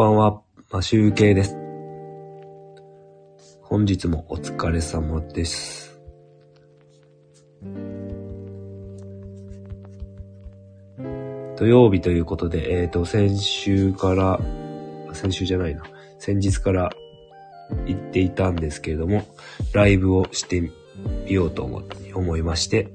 [0.00, 1.58] ばんは、マシュウケイです。
[3.60, 6.00] 本日もお疲れ様です。
[11.58, 14.40] 土曜日ということで、えっ、ー、と、先週から、
[15.12, 15.82] 先週じゃないな、
[16.18, 16.90] 先日から
[17.84, 19.26] 行っていたんですけれども、
[19.74, 20.72] ライブをしてみ
[21.26, 21.62] ようと
[22.14, 22.88] 思いまして、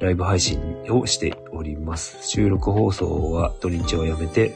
[0.00, 2.26] ライブ配信をしております。
[2.26, 4.54] 収録放送は土日をやめて、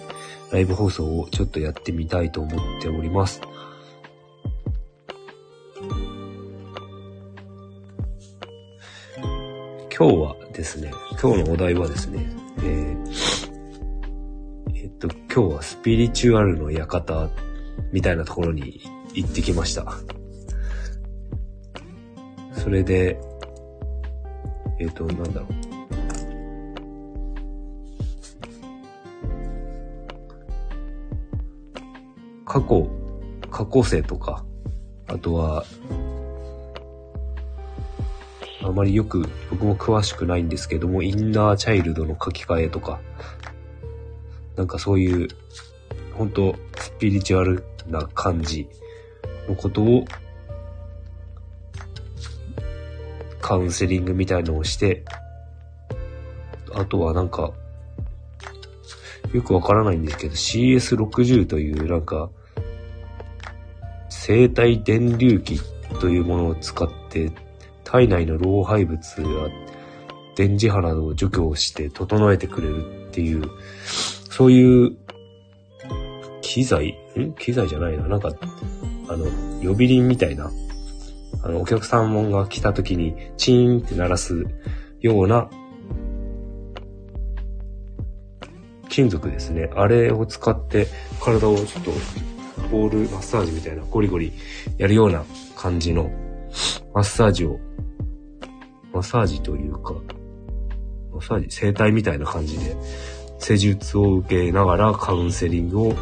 [0.52, 3.40] ライブ放送をちょっとやってみたいと思っております。
[9.96, 12.26] 今日はですね、今日のお題はですね、
[12.58, 12.96] えー、
[14.74, 17.30] えっと、今日はスピリチュアルの館
[17.90, 18.82] みたいなところに
[19.14, 19.94] 行ってきました。
[22.52, 23.18] それで、
[24.78, 25.61] えっ、と、なんだろう。
[32.52, 32.86] 過去、
[33.50, 34.44] 過去生とか、
[35.06, 35.64] あとは、
[38.62, 43.00] あまりよく僕も詳しくないんですけども、インナーチャイルドの書き換えとか、
[44.54, 45.28] なんかそういう、
[46.12, 48.68] 本当スピリチュアルな感じ
[49.48, 50.04] のことを
[53.40, 55.06] カウンセリングみたいのをして、
[56.74, 57.54] あとはなんか、
[59.32, 62.28] よくわからないんですけど、CS60 というなんか、
[64.24, 65.60] 生体電流器
[66.00, 67.32] というものを使って、
[67.82, 69.26] 体内の老廃物や
[70.36, 73.50] 電磁波などを除去して整えてくれるっていう、
[74.30, 74.96] そういう
[76.40, 78.06] 機材ん機材じゃないな。
[78.06, 78.30] なんか、
[79.08, 79.26] あの、
[79.60, 80.52] 呼び鈴みたいな
[81.42, 84.44] あの、お客さんが来た時にチーンって鳴らす
[85.00, 85.50] ような
[88.88, 89.68] 金属ですね。
[89.74, 90.86] あれを使って
[91.20, 91.90] 体をちょっと
[92.72, 94.32] ボールマッサージみたいなゴリゴリ
[94.78, 95.24] やるような
[95.56, 96.10] 感じの
[96.94, 97.60] マッサージを、
[98.92, 99.92] マッサージというか、
[101.12, 102.74] マッサージ、整体みたいな感じで
[103.38, 105.94] 施術を受けながらカウンセリングを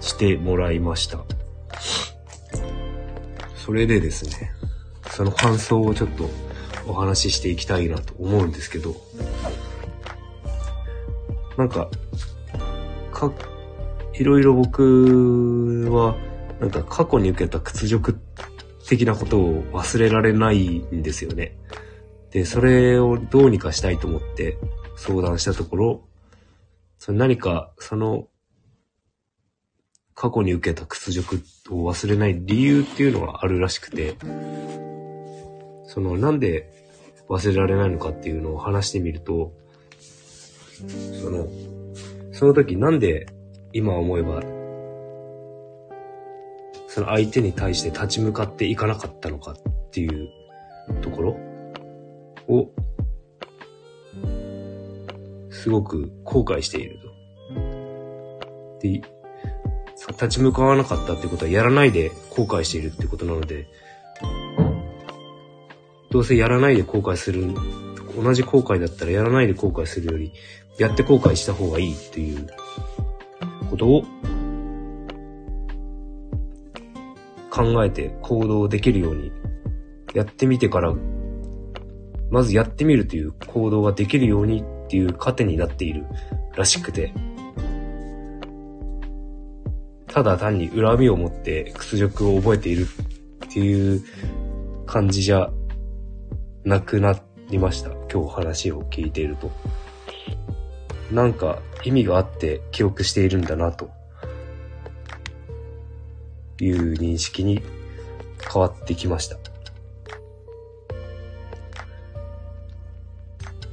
[0.00, 1.20] してもらいました。
[3.54, 4.50] それでですね、
[5.12, 6.28] その感想をちょっと
[6.88, 8.96] お話ししていきたいなと思うんですけど、
[11.56, 11.88] なんか、
[13.12, 13.30] か、
[14.14, 16.16] いろいろ僕は、
[16.60, 18.18] なんか過去に受けた屈辱
[18.88, 21.56] 的なことを忘れられないんですよね。
[22.30, 24.58] で、それをどうにかしたいと思って
[24.96, 26.04] 相談したところ、
[26.98, 28.28] その何かその
[30.14, 34.16] 過去に受けた屈辱を忘れない理由っていうのがあるらしくて、
[35.86, 36.70] そのなんで
[37.28, 39.52] 忘れられないのかっていうのを話してみると、
[41.20, 41.48] その、
[42.32, 43.26] その時なんで
[43.72, 44.42] 今思えば、
[46.88, 49.56] その相手に対して立ち向かっていかなかったのかっ
[49.90, 50.28] ていう
[51.00, 51.36] ところ
[52.48, 52.68] を、
[55.50, 57.12] すごく後悔していると。
[58.80, 59.02] で、
[60.08, 63.68] 立ち向かわなかったってことはやらないで後悔しているってことなので、
[66.10, 67.54] どうせやらないで後悔する、
[68.22, 70.32] 同じ後悔だったらやらないで後悔するより、
[70.78, 72.46] やって後悔した方がいいっていう
[73.72, 74.04] ことを
[77.50, 79.32] 考えて行動できるように、
[80.14, 80.94] やってみてから、
[82.30, 86.04] まずやってみるという行動ができるようにっていう糧になっている
[86.54, 87.14] らしくて、
[90.06, 92.86] ただ単に恨みを持って屈辱を覚えている
[93.46, 94.04] っていう
[94.84, 95.50] 感じじゃ
[96.64, 97.18] なくな
[97.48, 97.90] りました。
[98.12, 99.50] 今日話を聞いていると。
[101.12, 103.90] なんか意味があって記憶しているんだなと
[106.58, 107.62] いう認識に
[108.52, 109.36] 変わってきました。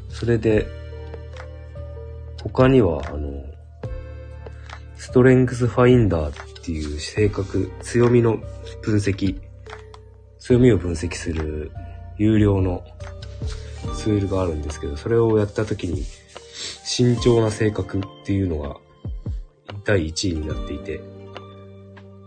[0.09, 0.67] それで、
[2.43, 3.41] 他には、あの、
[4.97, 8.37] ストレングスファインダーっていう性格、強みの
[8.81, 9.39] 分析、
[10.39, 11.71] 強みを分析する
[12.17, 12.83] 有料の
[13.95, 16.03] ツールがあるんですけど、それをやった時に、
[16.91, 18.77] 慎重な性格っていうのが
[19.85, 20.99] 第1位になっていて、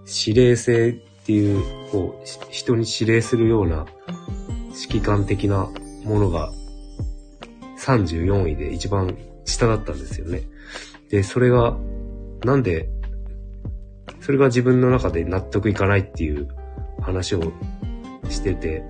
[0.07, 0.93] 指令性っ
[1.27, 3.87] ていう、こう、人に指令するような
[4.69, 5.69] 指揮官的な
[6.05, 6.53] ものが
[7.81, 10.43] 34位で一番下だったんですよね。
[11.11, 11.77] で、それが、
[12.45, 12.89] なんで、
[14.21, 16.47] それが自分の中で納得いかないっていう
[17.01, 17.53] 話を
[18.31, 18.85] してて、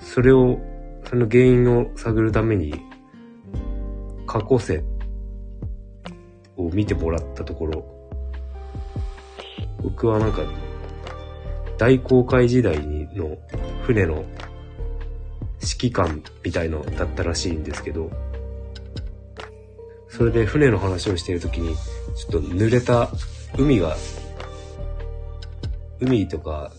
[0.00, 0.60] それを、
[1.10, 2.72] その原因を探るために、
[4.26, 4.84] 過去世、
[6.56, 7.84] を見てもらったところ、
[9.82, 10.42] 僕はなんか、
[11.78, 12.78] 大航海時代
[13.14, 13.36] の
[13.82, 14.24] 船の
[15.60, 18.10] 指揮官みたいのだったらしいんですけど、
[20.08, 23.10] それで船の話をしてるときに、ちょっと濡れた
[23.58, 23.96] 海が、
[26.00, 26.72] 海とか。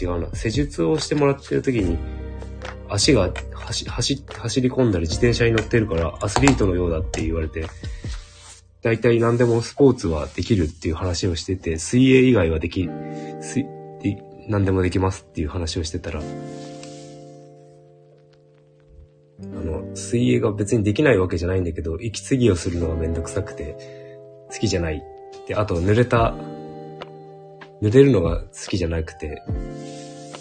[0.00, 0.28] 違うな。
[0.34, 1.96] 施術をしてもらってるときに、
[2.94, 7.66] 足が走走走り込んだり自転車に乗ってるからアスリートのようだって言われて、
[8.82, 12.88] 大体何でもスポーツはできるっていう話をしてて、水泳以外はでき、
[13.40, 13.66] 水、
[14.46, 16.24] 何でもできますっていう話をしてたら、あ
[19.42, 23.76] の、水泳が別にできないわけじゃないんだけど、息継ぎをするのがめんどくさくて、
[24.52, 25.02] 好きじゃない。
[25.48, 26.34] で、あと濡れた、
[27.82, 29.42] 濡れるのが好きじゃなくて、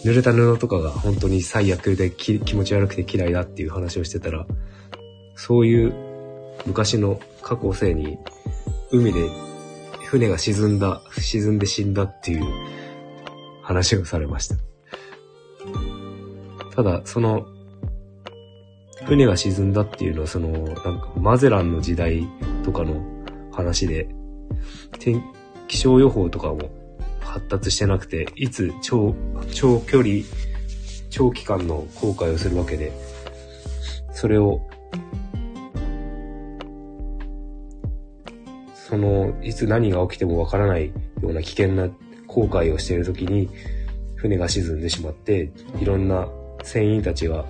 [0.04, 4.46] 濡れた布とかが本当に最悪で気持ち悪くて嫌いだっていう話をしてたら、
[5.36, 5.94] そういう
[6.66, 8.18] 昔の過去をせいに、
[8.92, 9.30] 海で
[10.06, 12.46] 船が沈んだ、沈んで死んだっていう
[13.62, 14.56] 話をされました。
[16.76, 17.46] ただ、その
[19.06, 22.28] 船が沈んだっていうのは、その、なんか、マゼランの時代
[22.64, 23.02] とかの
[23.52, 24.08] 話で、
[25.00, 25.24] 天、
[25.68, 26.70] 気象予報とかも
[27.24, 29.16] 発達してなくて、いつ超、
[29.52, 30.16] 長距離、
[31.10, 32.92] 長期間の航海をするわけで、
[34.12, 34.62] それを、
[38.76, 40.94] その、いつ何が起きてもわからないよ
[41.24, 41.90] うな危険な
[42.28, 43.50] 航海をしている時に、
[44.16, 46.28] 船が沈んでしまって、いろんな
[46.64, 47.46] 船員たちが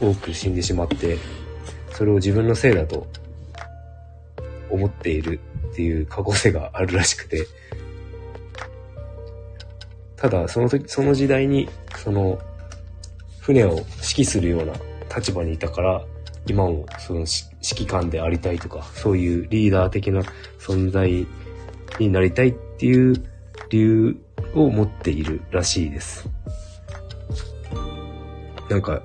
[0.00, 1.18] 多く死んでしまって、
[1.92, 3.06] それを自分のせいだと
[4.70, 5.40] 思っている
[5.72, 7.46] っていう過去性があるらしくて、
[10.20, 12.38] ただその時、その時代に、その、
[13.40, 14.74] 船を指揮するような
[15.14, 16.04] 立場にいたから、
[16.46, 17.28] 今もその指
[17.84, 20.22] 揮官でありたいとか、そういうリーダー的な
[20.58, 21.26] 存在
[21.98, 23.14] になりたいっていう
[23.70, 24.16] 理由
[24.54, 26.28] を持っているらしいです。
[28.68, 29.02] なんか、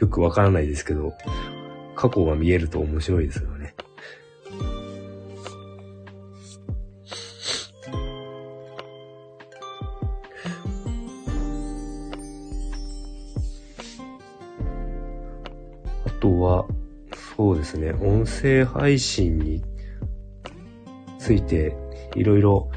[0.00, 1.14] よくわからないですけど、
[1.94, 3.74] 過去が見えると面白いですよね。
[17.72, 19.62] ですね、音声配信に
[21.18, 21.74] ついて、
[22.14, 22.70] いろいろ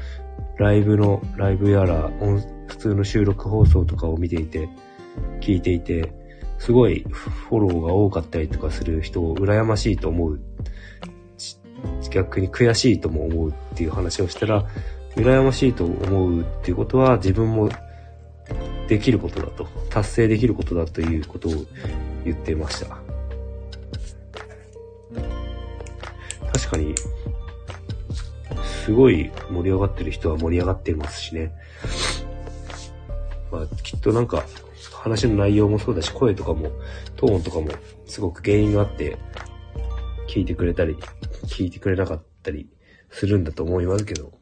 [0.58, 2.10] ライブの、ライブやら、
[2.66, 4.68] 普通の収録放送とかを見ていて、
[5.40, 6.12] 聞いていて、
[6.58, 10.40] すごいフォローが多かったりとかする人を羨ましいと思う。
[12.10, 14.66] 逆に悔しいとも思うっていう話をしたら、
[15.16, 17.68] 羨ましいと思うっていうことは自分も
[18.88, 21.52] できることだと、達成できることだということを
[22.24, 23.05] 言ってました。
[26.66, 26.94] 確かに、
[28.84, 31.52] すごい盛り上がってる人は盛り上がってますしね。
[33.52, 34.44] まあ、きっとなんか、
[34.92, 36.72] 話の内容もそうだし、声とかも、
[37.14, 37.68] トーンとかも、
[38.06, 39.16] すごく原因があって、
[40.28, 40.96] 聞いてくれたり、
[41.44, 42.68] 聞いてくれなかったり
[43.10, 44.32] するんだと思いますけど。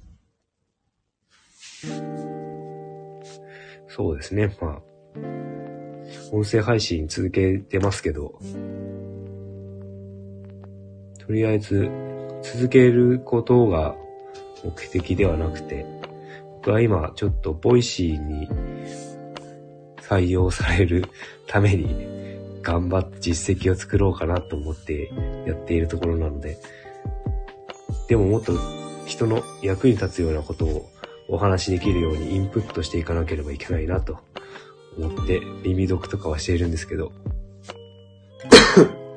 [3.89, 4.83] そうですね、まあ、
[6.33, 8.41] 音声配信続けてますけど、
[11.27, 12.04] とりあえず、
[12.45, 13.97] 続けることが
[14.63, 15.87] 目的ではなくて、
[16.57, 18.49] 僕は今、ちょっとボイシーに
[20.03, 21.07] 採用される
[21.47, 22.07] ために
[22.63, 25.11] 頑張って実績を作ろうかなと思って
[25.47, 26.59] やっているところなので、
[28.09, 28.53] でももっと
[29.07, 30.91] 人の役に立つようなことを
[31.29, 34.19] お話しできるようにインプットしていかなければいけないなと
[34.99, 37.13] 思って耳読とかはしているんですけど、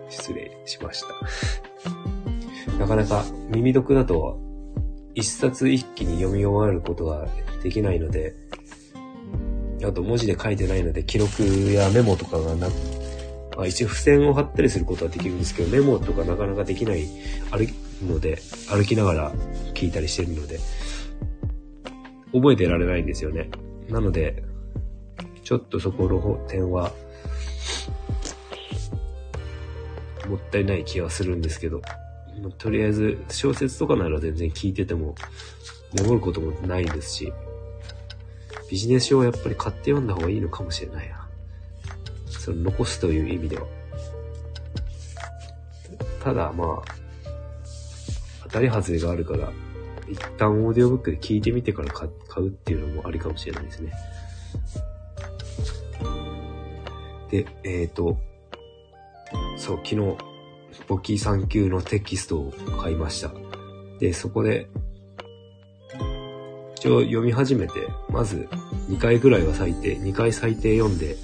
[0.10, 1.67] 失礼しました。
[2.80, 4.40] なかなか耳読だと
[5.16, 7.28] 一冊一気に読み終わることが
[7.64, 8.36] できないので、
[9.84, 12.74] あと文字で書いてないので記録やメモとかがなく、
[13.58, 17.08] まあ、一応付箋を貼ったりすることはできるんですけど、メモとかなかなかできない
[17.52, 17.68] 歩
[18.06, 19.32] ので、歩きながら
[19.74, 20.60] 聞いたりしてるので、
[22.34, 23.50] 覚えてられないんですよね。
[23.90, 24.44] なので、
[25.44, 26.92] ちょっとそこの点は、
[30.28, 31.82] もったいない気はするんですけど、
[32.58, 35.16] とりあえず小説とかなら全然聞いてても
[35.94, 37.34] メモることもないですし、
[38.70, 41.28] ビジネス書はやっぱり買って読んだ方がいいのかもしれないな。
[42.28, 43.66] その残すという意味では。
[46.24, 46.94] ただまあ、
[48.44, 49.52] 当たり外れがあるから、
[50.10, 53.94] 一旦オーディオブックで聞いてみてから買うっていうのもありかもしれないですね。
[57.30, 58.18] で、えっ、ー、と、
[59.58, 60.18] そう、昨日、
[60.88, 63.32] 簿記3級のテキストを買いました。
[64.00, 64.70] で、そこで、
[66.76, 68.48] 一応読み始めて、まず
[68.90, 71.16] 2回ぐらいは最低、2回最低読んで、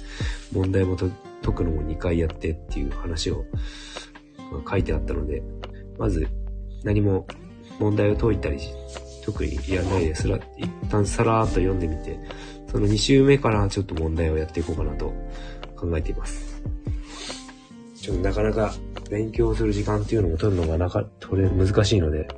[0.52, 1.10] 問題も解
[1.54, 3.44] くのも2回やってっていう話を
[4.68, 5.42] 書いてあったので、
[5.98, 6.28] まず
[6.82, 7.26] 何も
[7.78, 8.58] 問題を解いたり、
[9.24, 12.18] 特にやらないですら、一旦さらーっと読んでみて、
[12.70, 15.12] その2週目からちょっと問題をやっていこうかなと
[15.76, 16.62] 考えています。
[18.04, 18.74] ちょっとなかなか
[19.08, 22.28] 勉強する時間っていうのも取るのがなか、取れ、難しいので、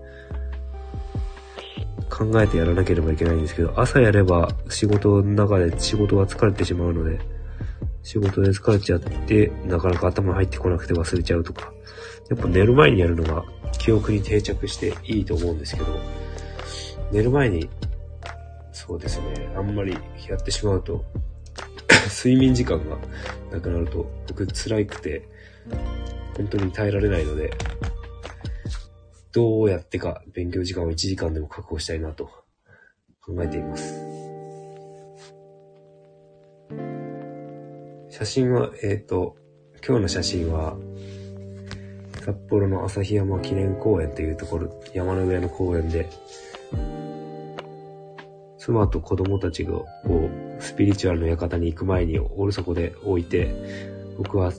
[2.09, 7.19] 考えてやらなければいけないんですけど、朝やれば仕事の中で仕事が疲れてしまうので、
[8.05, 11.73] 仕事で疲れちゃって、なかなか頭入ってこなくて忘れちゃうとか、
[12.31, 13.45] やっぱ寝る前にやるのが
[13.77, 15.99] 記憶に定着していいと思うんですけど、
[17.11, 17.69] 寝る前に、
[18.71, 21.05] そうですね、あんまりやってしまうと、
[22.25, 22.97] 睡眠時間が
[23.51, 25.29] なくなると僕辛くて、
[26.37, 27.51] 本当に耐えられないので、
[29.33, 32.31] どうやってか勉強時間を1時間でも確保したいなと
[33.21, 33.95] 考えています。
[38.09, 39.37] 写真は、えっ、ー、と、
[39.87, 40.77] 今日の写真は、
[42.25, 46.09] 札幌の旭山記念公園というところ、山の上の公園で、
[48.57, 49.85] 妻と子供たちを
[50.59, 53.55] スピリチュアルの館に行く前におるそこで置いて、
[54.17, 54.51] 僕は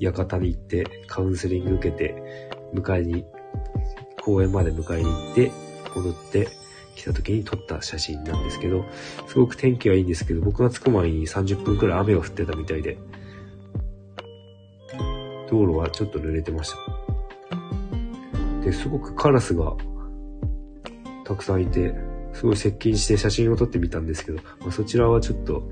[0.00, 2.14] 館に行ってカウンセリング受けて、
[2.74, 3.24] 迎えに、
[4.22, 5.52] 公園まで迎えに行って、
[5.94, 6.48] 戻って
[6.94, 8.84] 来た時に撮った写真なんですけど、
[9.26, 12.98] すごく天気はいいんですけど、僕が着く前に30分くらい雨が降ってたみたいで、
[15.50, 16.76] 道路はちょっと濡れてました。
[18.64, 19.74] で、すごくカラスが
[21.24, 21.94] たくさんいて、
[22.32, 25.70] すごい接近して写真を撮ってみたんですけど、まあ、そちらはちょっと、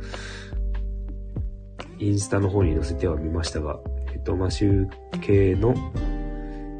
[1.98, 3.80] インスタの方に載せてはみましたが、
[4.12, 5.74] えっと、マシュー系の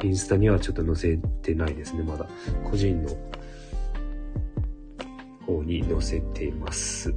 [0.03, 2.27] インスタにはちょっと載せてないですね、まだ。
[2.71, 3.11] 個人の
[5.47, 7.15] 方に載せています。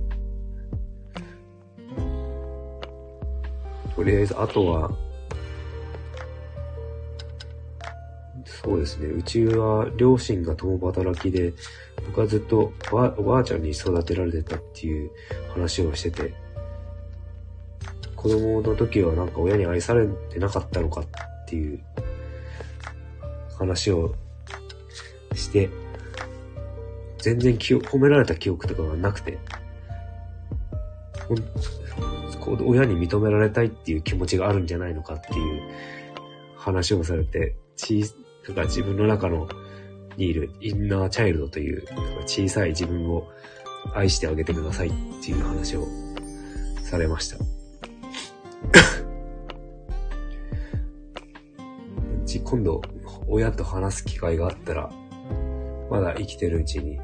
[3.95, 4.91] とりあえず、あとは、
[8.45, 9.07] そうですね。
[9.07, 11.53] うちは両親が共働きで、
[12.07, 15.11] 僕はずっとおばあちゃんに育てられてたっていう
[15.49, 16.33] 話をしてて、
[18.21, 21.05] 子供の時はなんか親に愛されてなかったのかっ
[21.47, 21.79] ていう
[23.57, 24.13] 話を
[25.33, 25.71] して、
[27.17, 29.39] 全然記憶、褒められた記憶とかがなくて、
[32.63, 35.61] 親に認められたいっていう気持ちがあるんじゃないのかっていう
[36.55, 37.55] 話をされて、
[38.47, 39.49] なんか自分の中の
[40.17, 41.83] にいるインナーチャイルドという
[42.27, 43.27] 小さい自分を
[43.95, 44.91] 愛してあげてくださいっ
[45.23, 45.87] ていう話を
[46.83, 47.50] されました。
[52.51, 52.81] 今度、
[53.29, 54.91] 親と話す機会があったら、
[55.89, 56.99] まだ生きてるうちに、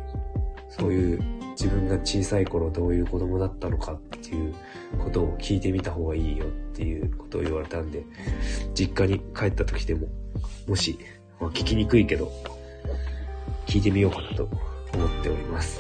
[0.68, 4.54] そういう自分が小さい頃どういう子供だったのかっていう
[5.00, 8.04] ことを聞いてみた方がいいよっていうことを言われたんで、
[8.74, 10.10] 実家に帰った時でも、
[10.68, 11.00] もし、
[11.40, 12.30] まあ、聞きにくいけど、
[13.68, 14.50] 聞いてみようかなと
[14.94, 15.80] 思っております。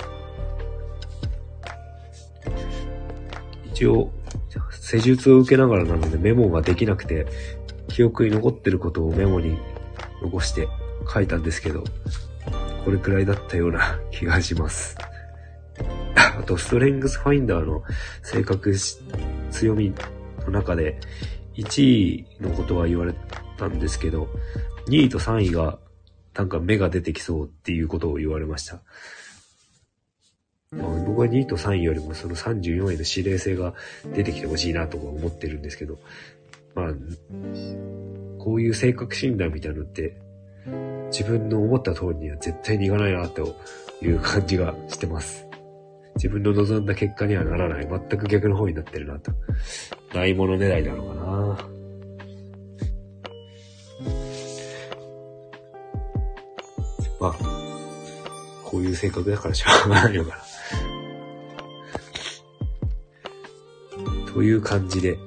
[3.65, 4.09] 一応、
[4.71, 7.27] 施術を受けながらなのでメモができなくて、
[7.87, 9.57] 記憶に残ってることをメモに
[10.21, 10.67] 残して
[11.11, 11.83] 書いたんですけど、
[12.83, 14.97] これくらいだったような 気がします。
[16.15, 17.83] あと、ストレングスファインダーの
[18.23, 18.73] 性格
[19.51, 19.93] 強み
[20.45, 20.99] の中で、
[21.55, 23.15] 1位のことは言われ
[23.57, 24.29] たんですけど、
[24.87, 25.79] 2位と3位が
[26.33, 28.81] なんか目が出てきそうっていうことを言われました。
[30.71, 33.73] まあ僕は2位と3位よりもその34位の指令性が
[34.13, 35.97] 出てきてほしいなとか思ってるんですけど、
[36.75, 36.87] まあ、
[38.39, 40.17] こういう性格診断みたいなのって、
[41.11, 43.55] 自分の思った通りには絶対にいかないなと
[44.01, 45.47] いう感じがしてます。
[46.15, 47.87] 自分の望んだ結果にはならない。
[47.87, 49.31] 全く逆の方になってるなと。
[50.13, 51.69] ないもの狙いなのかな。
[57.19, 57.33] まあ、
[58.63, 60.46] こういう性格だからしょうがないのかな。
[64.37, 65.17] という感じで、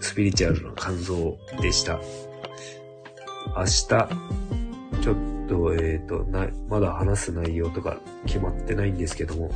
[0.00, 2.00] スピリチュアルな感想でした。
[3.54, 4.08] 明日、ちょっ
[5.46, 9.50] と、えっ、ー、と、な、まだ話す内容とか決まってないんですけども、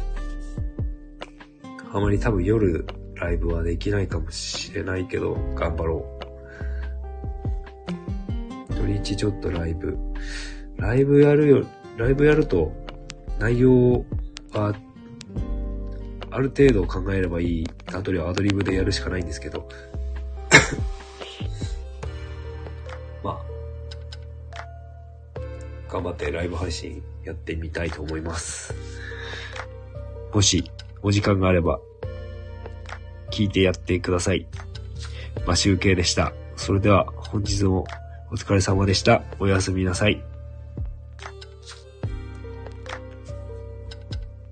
[1.91, 6.19] あまり多分夜ライブはできないかもしれないけど、頑張ろ
[8.69, 8.75] う。
[8.75, 9.97] 土日ちょっとライブ。
[10.77, 11.65] ライブやるよ、
[11.97, 12.71] ライブやると
[13.39, 14.05] 内容
[14.53, 14.75] は
[16.31, 17.67] ある程度考えればいい。
[17.87, 19.69] あとはアドリブでやるしかないんですけど。
[23.23, 23.41] まあ、
[25.93, 28.75] 頑張ってライブ配信やってみたいと思います。
[30.33, 30.71] もし、
[31.03, 31.81] お時間があれば、
[33.31, 34.47] 聞いてやってください。
[35.47, 36.33] マシュウケイでした。
[36.57, 37.87] それでは、本日も
[38.31, 39.23] お疲れ様でした。
[39.41, 40.30] おやすみなさい。